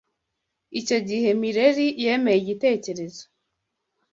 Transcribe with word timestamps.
icyo 0.79 0.97
gihe 1.09 1.27
Mileri 1.41 1.87
yemeye 2.03 2.37
igitekerezo 2.41 3.23